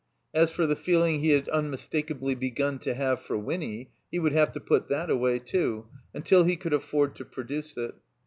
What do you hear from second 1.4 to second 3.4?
unmistakably begun to have for